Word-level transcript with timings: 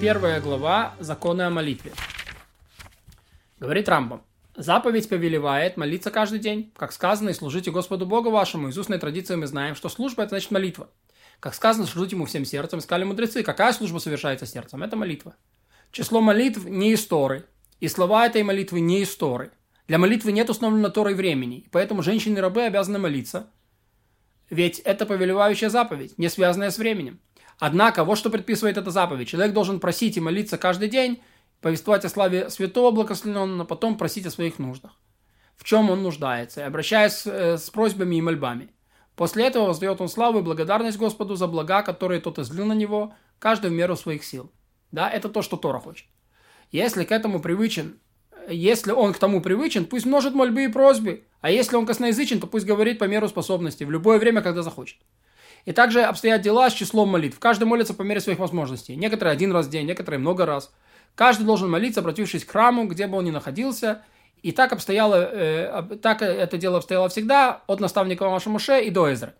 Первая 0.00 0.40
глава 0.40 0.94
Законы 0.98 1.42
о 1.42 1.50
молитве. 1.50 1.92
Говорит 3.58 3.86
Рамбам. 3.86 4.22
Заповедь 4.56 5.10
повелевает 5.10 5.76
молиться 5.76 6.10
каждый 6.10 6.38
день. 6.38 6.72
Как 6.74 6.92
сказано, 6.92 7.28
и 7.28 7.34
служите 7.34 7.70
Господу 7.70 8.06
Богу 8.06 8.30
вашему. 8.30 8.68
Из 8.68 8.78
устной 8.78 8.98
традиции 8.98 9.34
мы 9.34 9.46
знаем, 9.46 9.74
что 9.74 9.90
служба– 9.90 10.22
это 10.24 10.30
значит 10.30 10.52
молитва. 10.52 10.88
Как 11.38 11.54
сказано, 11.54 11.86
служите 11.86 12.16
ему 12.16 12.24
всем 12.24 12.46
сердцем. 12.46 12.80
Сказали 12.80 13.04
мудрецы, 13.04 13.42
какая 13.42 13.74
служба 13.74 13.98
совершается 13.98 14.46
сердцем? 14.46 14.82
Это 14.82 14.96
молитва. 14.96 15.36
Число 15.92 16.22
молитв 16.22 16.64
не 16.64 16.92
из 16.92 17.04
Торы. 17.04 17.44
И 17.80 17.88
слова 17.88 18.24
этой 18.24 18.42
молитвы 18.42 18.80
не 18.80 19.02
из 19.02 19.14
Торы. 19.14 19.50
Для 19.86 19.98
молитвы 19.98 20.32
нет 20.32 20.48
установленного 20.48 20.94
Торой 20.94 21.12
времени. 21.12 21.68
Поэтому 21.72 22.02
женщины 22.02 22.38
и 22.38 22.40
рабы 22.40 22.62
обязаны 22.62 22.98
молиться. 22.98 23.50
Ведь 24.48 24.78
это 24.78 25.04
повелевающая 25.04 25.68
заповедь, 25.68 26.16
не 26.16 26.30
связанная 26.30 26.70
с 26.70 26.78
временем. 26.78 27.20
Однако, 27.60 28.04
вот 28.04 28.16
что 28.16 28.30
предписывает 28.30 28.78
эта 28.78 28.90
заповедь. 28.90 29.28
Человек 29.28 29.52
должен 29.52 29.80
просить 29.80 30.16
и 30.16 30.20
молиться 30.20 30.56
каждый 30.56 30.88
день, 30.88 31.22
повествовать 31.60 32.06
о 32.06 32.08
славе 32.08 32.48
святого 32.48 32.90
благословенного, 32.90 33.66
потом 33.66 33.98
просить 33.98 34.26
о 34.26 34.30
своих 34.30 34.58
нуждах. 34.58 34.92
В 35.56 35.64
чем 35.64 35.90
он 35.90 36.02
нуждается, 36.02 36.62
и 36.62 36.64
обращаясь 36.64 37.26
э, 37.26 37.58
с 37.58 37.68
просьбами 37.68 38.16
и 38.16 38.22
мольбами. 38.22 38.70
После 39.14 39.46
этого 39.46 39.66
воздает 39.66 40.00
он 40.00 40.08
славу 40.08 40.38
и 40.38 40.42
благодарность 40.42 40.96
Господу 40.96 41.36
за 41.36 41.46
блага, 41.46 41.82
которые 41.82 42.22
тот 42.22 42.38
излил 42.38 42.64
на 42.64 42.72
него, 42.72 43.12
каждый 43.38 43.70
в 43.70 43.74
меру 43.74 43.94
своих 43.94 44.24
сил. 44.24 44.50
Да, 44.90 45.10
это 45.10 45.28
то, 45.28 45.42
что 45.42 45.58
Тора 45.58 45.80
хочет. 45.80 46.06
Если 46.72 47.04
к 47.04 47.12
этому 47.12 47.40
привычен, 47.40 48.00
если 48.48 48.92
он 48.92 49.12
к 49.12 49.18
тому 49.18 49.42
привычен, 49.42 49.84
пусть 49.84 50.06
множит 50.06 50.32
мольбы 50.32 50.64
и 50.64 50.68
просьбы, 50.68 51.24
а 51.42 51.50
если 51.50 51.76
он 51.76 51.84
косноязычен, 51.84 52.40
то 52.40 52.46
пусть 52.46 52.64
говорит 52.64 52.98
по 52.98 53.04
меру 53.04 53.28
способности, 53.28 53.84
в 53.84 53.90
любое 53.90 54.18
время, 54.18 54.40
когда 54.40 54.62
захочет. 54.62 54.96
И 55.64 55.72
также 55.72 56.02
обстоят 56.02 56.42
дела 56.42 56.70
с 56.70 56.74
числом 56.74 57.10
молитв. 57.10 57.38
Каждый 57.38 57.64
молится 57.64 57.94
по 57.94 58.02
мере 58.02 58.20
своих 58.20 58.38
возможностей. 58.38 58.96
Некоторые 58.96 59.32
один 59.32 59.52
раз 59.52 59.66
в 59.66 59.70
день, 59.70 59.86
некоторые 59.86 60.18
много 60.18 60.46
раз. 60.46 60.72
Каждый 61.14 61.44
должен 61.44 61.70
молиться, 61.70 62.00
обратившись 62.00 62.44
к 62.44 62.50
храму, 62.50 62.86
где 62.86 63.06
бы 63.06 63.18
он 63.18 63.24
ни 63.24 63.30
находился. 63.30 64.02
И 64.42 64.52
так 64.52 64.72
обстояло, 64.72 65.16
э, 65.16 65.96
так 66.02 66.22
это 66.22 66.56
дело 66.56 66.78
обстояло 66.78 67.08
всегда 67.08 67.62
от 67.66 67.80
наставника 67.80 68.28
Маша 68.28 68.48
Муше 68.48 68.82
и 68.82 68.90
до 68.90 69.12
Эзры. 69.12 69.34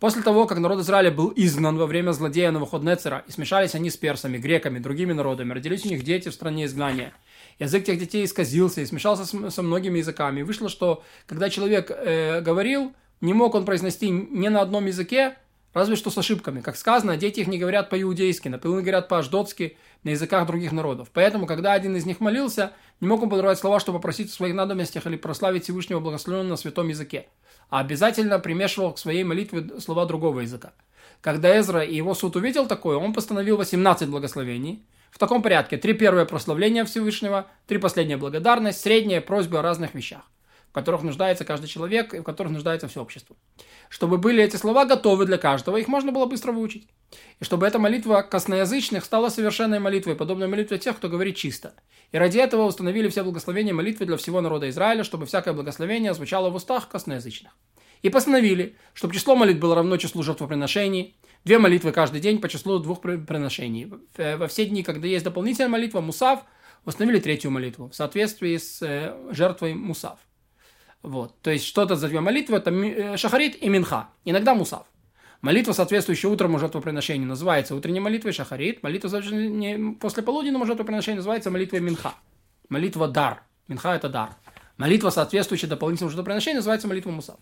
После 0.00 0.22
того, 0.22 0.46
как 0.46 0.58
народ 0.58 0.80
Израиля 0.80 1.10
был 1.10 1.32
изгнан 1.34 1.78
во 1.78 1.86
время 1.86 2.12
злодея 2.12 2.50
Новоходнецера, 2.50 3.24
и 3.26 3.30
смешались 3.30 3.74
они 3.74 3.88
с 3.88 3.96
персами, 3.96 4.36
греками, 4.36 4.78
другими 4.78 5.12
народами, 5.12 5.54
родились 5.54 5.86
у 5.86 5.88
них 5.88 6.02
дети 6.02 6.28
в 6.28 6.34
стране 6.34 6.66
изгнания. 6.66 7.14
Язык 7.58 7.84
тех 7.84 7.98
детей 7.98 8.24
исказился 8.24 8.80
и 8.80 8.86
смешался 8.86 9.24
с, 9.24 9.50
со 9.54 9.62
многими 9.62 9.98
языками. 9.98 10.42
Вышло, 10.42 10.68
что 10.68 11.02
когда 11.26 11.48
человек 11.48 11.90
э, 11.90 12.40
говорил, 12.40 12.92
не 13.20 13.32
мог 13.32 13.54
он 13.54 13.64
произнести 13.64 14.10
ни 14.10 14.48
на 14.48 14.60
одном 14.60 14.84
языке, 14.86 15.36
Разве 15.74 15.96
что 15.96 16.10
с 16.10 16.16
ошибками. 16.16 16.60
Как 16.60 16.76
сказано, 16.76 17.16
дети 17.16 17.40
их 17.40 17.48
не 17.48 17.58
говорят 17.58 17.90
по-иудейски, 17.90 18.48
например, 18.48 18.80
говорят 18.80 19.08
по-аждотски, 19.08 19.76
на 20.04 20.10
языках 20.10 20.46
других 20.46 20.70
народов. 20.70 21.08
Поэтому, 21.12 21.46
когда 21.46 21.72
один 21.72 21.96
из 21.96 22.06
них 22.06 22.20
молился, 22.20 22.72
не 23.00 23.08
мог 23.08 23.22
он 23.22 23.28
подобрать 23.28 23.58
слова, 23.58 23.80
чтобы 23.80 23.98
попросить 23.98 24.30
в 24.30 24.34
своих 24.34 24.54
надобностях 24.54 25.06
или 25.06 25.16
прославить 25.16 25.64
Всевышнего 25.64 25.98
благословенного 25.98 26.50
на 26.50 26.56
святом 26.56 26.88
языке, 26.88 27.26
а 27.70 27.80
обязательно 27.80 28.38
примешивал 28.38 28.92
к 28.92 28.98
своей 28.98 29.24
молитве 29.24 29.80
слова 29.80 30.06
другого 30.06 30.40
языка. 30.40 30.72
Когда 31.20 31.58
Эзра 31.58 31.82
и 31.82 31.96
его 31.96 32.14
суд 32.14 32.36
увидел 32.36 32.66
такое, 32.66 32.96
он 32.96 33.12
постановил 33.12 33.56
18 33.56 34.08
благословений. 34.08 34.86
В 35.10 35.18
таком 35.18 35.42
порядке. 35.42 35.76
Три 35.76 35.94
первые 35.94 36.26
прославления 36.26 36.84
Всевышнего, 36.84 37.46
три 37.66 37.78
последние 37.78 38.16
благодарность, 38.16 38.80
средняя 38.80 39.20
просьба 39.20 39.60
о 39.60 39.62
разных 39.62 39.94
вещах 39.94 40.22
в 40.74 40.76
которых 40.76 41.04
нуждается 41.04 41.44
каждый 41.44 41.68
человек 41.68 42.14
и 42.14 42.18
в 42.18 42.24
которых 42.24 42.52
нуждается 42.52 42.88
все 42.88 43.00
общество. 43.00 43.36
Чтобы 43.88 44.18
были 44.18 44.42
эти 44.42 44.56
слова 44.56 44.84
готовы 44.84 45.24
для 45.24 45.38
каждого, 45.38 45.76
их 45.76 45.86
можно 45.86 46.10
было 46.10 46.26
быстро 46.26 46.50
выучить. 46.50 46.88
И 47.38 47.44
чтобы 47.44 47.64
эта 47.64 47.78
молитва 47.78 48.22
косноязычных 48.22 49.04
стала 49.04 49.28
совершенной 49.28 49.78
молитвой, 49.78 50.16
подобной 50.16 50.48
молитве 50.48 50.78
тех, 50.78 50.96
кто 50.96 51.08
говорит 51.08 51.36
чисто. 51.36 51.74
И 52.10 52.18
ради 52.18 52.38
этого 52.38 52.64
установили 52.64 53.08
все 53.08 53.22
благословения 53.22 53.72
молитвы 53.72 54.04
для 54.04 54.16
всего 54.16 54.40
народа 54.40 54.68
Израиля, 54.68 55.04
чтобы 55.04 55.26
всякое 55.26 55.54
благословение 55.54 56.12
звучало 56.12 56.50
в 56.50 56.56
устах 56.56 56.88
косноязычных. 56.88 57.52
И 58.02 58.10
постановили, 58.10 58.76
чтобы 58.94 59.14
число 59.14 59.36
молитв 59.36 59.60
было 59.60 59.76
равно 59.76 59.96
числу 59.96 60.24
жертвоприношений, 60.24 61.16
две 61.44 61.60
молитвы 61.60 61.92
каждый 61.92 62.20
день 62.20 62.40
по 62.40 62.48
числу 62.48 62.80
двух 62.80 63.00
приношений. 63.00 63.92
Э, 64.16 64.36
во 64.38 64.48
все 64.48 64.66
дни, 64.66 64.82
когда 64.82 65.06
есть 65.06 65.24
дополнительная 65.24 65.70
молитва, 65.70 66.00
мусав, 66.00 66.40
установили 66.84 67.20
третью 67.20 67.52
молитву 67.52 67.90
в 67.90 67.94
соответствии 67.94 68.56
с 68.56 68.82
э, 68.82 69.14
жертвой 69.30 69.74
мусав. 69.74 70.18
Вот. 71.04 71.34
То 71.42 71.50
есть 71.50 71.66
что-то 71.66 71.96
за 71.96 72.08
две 72.08 72.20
молитвы, 72.20 72.56
это 72.56 72.70
э, 72.70 73.16
шахарит 73.18 73.62
и 73.62 73.68
минха. 73.68 74.08
Иногда 74.24 74.54
мусав. 74.54 74.86
Молитва, 75.42 75.72
соответствующая 75.72 76.28
утрому 76.28 76.58
жертвоприношению, 76.58 77.28
называется 77.28 77.74
утренней 77.76 78.00
молитвой 78.00 78.32
шахарит. 78.32 78.82
Молитва 78.82 79.10
после 80.00 80.22
полуденного 80.22 80.64
жертвоприношения 80.64 81.16
называется 81.16 81.50
молитвой 81.50 81.80
минха. 81.80 82.14
Молитва 82.70 83.06
дар. 83.06 83.42
Минха– 83.68 83.94
это 83.94 84.08
дар. 84.08 84.30
Молитва, 84.78 85.10
соответствующая 85.10 85.66
дополнительному 85.66 86.10
жертвоприношению, 86.10 86.60
называется 86.60 86.88
молитва 86.88 87.10
мусав. 87.10 87.36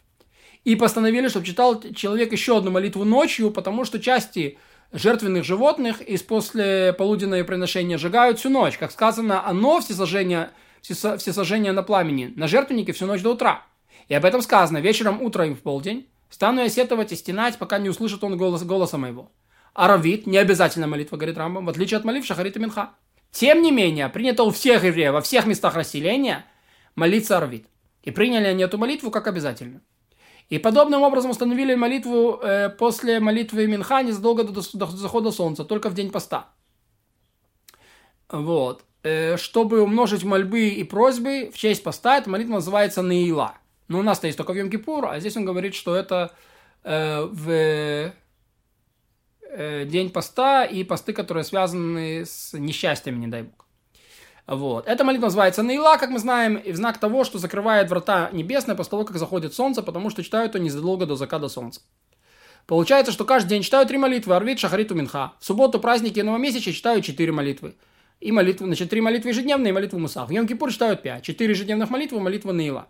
И 0.65 0.75
постановили, 0.75 1.29
чтобы 1.29 1.47
читал 1.47 1.81
человек 1.95 2.33
еще 2.33 2.59
одну 2.59 2.73
молитву 2.73 3.05
ночью, 3.05 3.53
потому 3.53 3.85
что 3.85 4.01
части 4.01 4.59
жертвенных 4.91 5.45
животных 5.45 6.01
из 6.01 6.25
после 6.25 6.93
полуденного 6.93 7.45
приношения 7.45 7.97
сжигают 7.97 8.41
всю 8.41 8.51
ночь. 8.51 8.77
Как 8.77 8.91
сказано, 8.91 9.47
оно 9.47 9.81
все 9.81 9.95
сожжения 9.95 10.51
все, 10.83 11.19
сожжения 11.19 11.73
на 11.73 11.83
пламени 11.83 12.33
на 12.37 12.47
жертвеннике 12.49 12.93
всю 12.93 13.07
ночь 13.07 13.23
до 13.23 13.31
утра. 13.31 13.65
И 14.09 14.15
об 14.15 14.25
этом 14.25 14.43
сказано 14.43 14.79
вечером, 14.79 15.23
утром 15.23 15.53
и 15.53 15.55
в 15.55 15.63
полдень. 15.63 16.09
Стану 16.29 16.61
я 16.61 16.69
сетовать 16.69 17.13
и 17.13 17.17
стенать, 17.17 17.59
пока 17.59 17.79
не 17.79 17.89
услышит 17.89 18.25
он 18.25 18.37
голос, 18.37 18.65
голоса 18.65 18.99
моего. 18.99 19.31
Аравит, 19.75 20.27
не 20.27 20.39
обязательно 20.39 20.87
молитва, 20.87 21.17
говорит 21.17 21.39
Рамбам, 21.39 21.67
в 21.67 21.69
отличие 21.69 21.99
от 21.99 22.05
молитв 22.05 22.27
Шахарита 22.27 22.59
Минха. 22.59 22.91
Тем 23.31 23.63
не 23.63 23.71
менее, 23.71 24.09
принято 24.09 24.43
у 24.43 24.51
всех 24.51 24.85
евреев 24.85 25.13
во 25.13 25.21
всех 25.23 25.47
местах 25.47 25.75
расселения 25.75 26.45
молиться 26.95 27.39
аравит. 27.39 27.67
И 28.03 28.11
приняли 28.11 28.47
они 28.47 28.63
эту 28.65 28.77
молитву 28.77 29.11
как 29.11 29.27
обязательно. 29.27 29.81
И 30.49 30.59
подобным 30.59 31.03
образом 31.03 31.31
установили 31.31 31.75
молитву 31.75 32.39
э, 32.43 32.69
после 32.69 33.21
молитвы 33.21 33.67
Минха 33.67 34.03
незадолго 34.03 34.45
до, 34.45 34.53
до, 34.53 34.63
до 34.73 34.87
захода 34.97 35.31
солнца, 35.31 35.65
только 35.65 35.89
в 35.89 35.95
день 35.95 36.11
поста. 36.11 36.49
Вот. 38.29 38.85
Э, 39.05 39.37
чтобы 39.37 39.83
умножить 39.83 40.23
мольбы 40.23 40.69
и 40.69 40.85
просьбы 40.85 41.51
в 41.53 41.59
честь 41.59 41.83
поста, 41.83 42.19
эта 42.19 42.31
молитва 42.31 42.55
называется 42.55 43.03
Наила. 43.03 43.55
Но 43.89 43.99
у 43.99 44.03
нас-то 44.03 44.29
есть 44.29 44.39
только 44.39 44.53
в 44.53 44.57
Йом-Кипур, 44.57 45.09
а 45.11 45.19
здесь 45.19 45.37
он 45.37 45.45
говорит, 45.45 45.75
что 45.75 45.97
это 45.97 46.31
э, 46.85 47.23
в 47.25 48.13
э, 49.51 49.85
день 49.87 50.11
поста 50.11 50.65
и 50.65 50.85
посты, 50.85 51.13
которые 51.13 51.43
связаны 51.43 52.25
с 52.25 52.57
несчастьями, 52.57 53.17
не 53.17 53.27
дай 53.27 53.43
бог. 53.43 53.67
Вот. 54.47 54.87
Эта 54.87 55.03
молитва 55.03 55.27
называется 55.27 55.65
Наила, 55.65 55.97
как 55.97 56.11
мы 56.11 56.21
знаем, 56.21 56.55
и 56.57 56.71
в 56.71 56.77
знак 56.77 56.99
того, 56.99 57.25
что 57.25 57.39
закрывает 57.39 57.91
врата 57.91 58.31
небесные 58.33 58.77
после 58.77 58.91
того, 58.91 59.05
как 59.05 59.17
заходит 59.17 59.53
солнце, 59.53 59.83
потому 59.83 60.11
что 60.11 60.23
читают 60.23 60.55
ее 60.55 60.61
незадолго 60.61 61.07
до 61.07 61.17
заката 61.17 61.49
солнца. 61.49 61.81
Получается, 62.69 63.11
что 63.11 63.25
каждый 63.25 63.49
день 63.51 63.63
читают 63.63 63.89
три 63.89 63.99
молитвы, 63.99 64.37
Арвит, 64.37 64.61
Шахариту, 64.61 64.95
Минха. 64.95 65.33
В 65.41 65.45
субботу, 65.45 65.81
праздники 65.81 66.21
и 66.21 66.23
новомесячие 66.23 66.73
читают 66.73 67.05
четыре 67.05 67.33
молитвы 67.33 67.75
и 68.23 68.31
молитву, 68.31 68.67
значит, 68.67 68.91
три 68.91 69.01
молитвы 69.01 69.31
ежедневные 69.31 69.71
и 69.71 69.73
молитву 69.73 69.99
Мусах. 69.99 70.29
В 70.29 70.33
Йом-Кипур 70.33 70.71
читают 70.71 71.03
пять. 71.03 71.25
Четыре 71.25 71.51
ежедневных 71.51 71.91
молитвы, 71.91 72.21
молитва 72.21 72.53
Наила. 72.53 72.87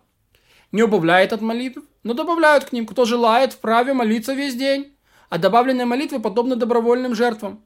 Не 0.71 0.83
убавляет 0.83 1.33
от 1.33 1.41
молитв, 1.41 1.81
но 2.03 2.13
добавляют 2.13 2.65
к 2.65 2.71
ним. 2.71 2.85
Кто 2.85 3.05
желает, 3.05 3.53
вправе 3.53 3.93
молиться 3.93 4.33
весь 4.33 4.55
день. 4.55 4.95
А 5.29 5.39
добавленные 5.39 5.85
молитвы 5.85 6.19
подобны 6.19 6.55
добровольным 6.55 7.15
жертвам. 7.15 7.63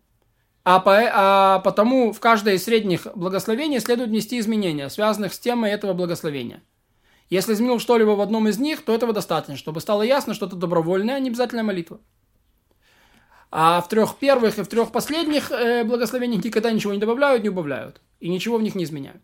А, 0.64 0.80
по, 0.80 0.98
а 1.14 1.60
потому 1.60 2.14
в 2.14 2.20
каждое 2.20 2.56
из 2.56 2.64
средних 2.64 3.08
благословений 3.16 3.80
следует 3.80 4.10
внести 4.10 4.40
изменения, 4.40 4.90
связанных 4.90 5.34
с 5.34 5.40
темой 5.40 5.72
этого 5.72 5.94
благословения. 5.94 6.64
Если 7.30 7.54
изменил 7.54 7.80
что-либо 7.80 8.12
в 8.12 8.22
одном 8.22 8.48
из 8.48 8.60
них, 8.60 8.84
то 8.84 8.94
этого 8.94 9.12
достаточно, 9.12 9.58
чтобы 9.58 9.82
стало 9.82 10.04
ясно, 10.04 10.34
что 10.34 10.46
это 10.46 10.56
добровольная, 10.56 11.16
а 11.16 11.20
не 11.20 11.30
обязательная 11.30 11.64
молитва. 11.64 12.00
А 13.50 13.82
в 13.82 13.88
трех 13.88 14.18
первых 14.18 14.60
и 14.60 14.64
в 14.64 14.68
трех 14.68 14.92
последних 14.92 15.52
э, 15.52 15.84
благословениях 15.84 16.44
никогда 16.44 16.72
ничего 16.72 16.94
не 16.94 17.00
добавляют, 17.00 17.44
не 17.44 17.50
убавляют. 17.50 18.02
И 18.20 18.30
ничего 18.30 18.58
в 18.58 18.62
них 18.62 18.76
не 18.76 18.84
изменяют. 18.84 19.22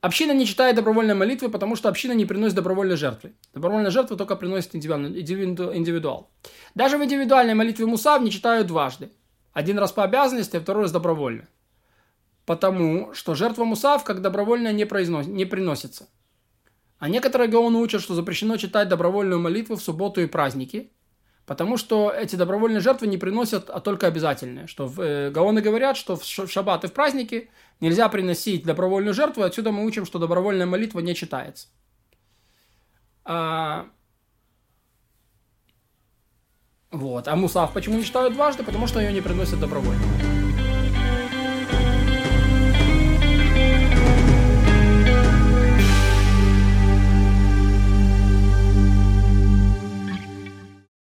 Община 0.00 0.32
не 0.32 0.46
читает 0.46 0.76
добровольной 0.76 1.14
молитвы, 1.14 1.48
потому 1.48 1.76
что 1.76 1.88
община 1.88 2.12
не 2.12 2.26
приносит 2.26 2.56
добровольной 2.56 2.96
жертвы. 2.96 3.34
Добровольная 3.54 3.90
жертва 3.90 4.16
только 4.16 4.36
приносит 4.36 4.74
индивидуал. 4.74 6.30
Даже 6.74 6.98
в 6.98 7.04
индивидуальной 7.04 7.54
молитве 7.54 7.86
Мусав 7.86 8.20
не 8.20 8.30
читают 8.30 8.66
дважды. 8.66 9.12
Один 9.52 9.78
раз 9.78 9.92
по 9.92 10.02
обязанности, 10.02 10.56
а 10.56 10.60
второй 10.60 10.82
раз 10.82 10.92
добровольно. 10.92 11.46
Потому 12.44 13.14
что 13.14 13.34
жертва 13.34 13.64
Мусав 13.64 14.02
как 14.02 14.20
добровольно 14.20 14.72
не, 14.72 14.84
произнос, 14.84 15.26
не 15.26 15.44
приносится. 15.44 16.08
А 16.98 17.08
некоторые 17.08 17.48
гаоны 17.48 17.78
учат, 17.78 18.02
что 18.02 18.14
запрещено 18.14 18.56
читать 18.56 18.88
добровольную 18.88 19.40
молитву 19.40 19.76
в 19.76 19.82
субботу 19.82 20.20
и 20.20 20.26
праздники– 20.26 20.90
Потому 21.46 21.76
что 21.76 22.10
эти 22.10 22.36
добровольные 22.36 22.80
жертвы 22.80 23.08
не 23.08 23.18
приносят, 23.18 23.68
а 23.68 23.80
только 23.80 24.06
обязательные. 24.06 24.66
Что 24.68 24.86
в, 24.86 25.00
э, 25.00 25.30
гаоны 25.30 25.60
говорят, 25.60 25.96
что 25.96 26.16
в 26.16 26.24
шаббат 26.24 26.84
и 26.84 26.86
в 26.86 26.92
праздники 26.92 27.50
нельзя 27.80 28.08
приносить 28.08 28.64
добровольную 28.64 29.12
жертву. 29.12 29.42
Отсюда 29.42 29.72
мы 29.72 29.84
учим, 29.84 30.06
что 30.06 30.18
добровольная 30.18 30.66
молитва 30.66 31.00
не 31.00 31.14
читается. 31.14 31.66
А, 33.24 33.86
вот. 36.92 37.26
А 37.26 37.34
мусав 37.34 37.72
почему 37.72 37.96
не 37.96 38.04
читают 38.04 38.34
дважды? 38.34 38.62
Потому 38.62 38.86
что 38.86 39.00
ее 39.00 39.12
не 39.12 39.20
приносят 39.20 39.58
добровольно. 39.58 40.31